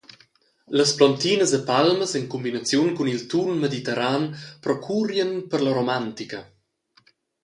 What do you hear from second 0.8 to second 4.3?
plontinas e palmas en cumbinaziun cun il tun mediterran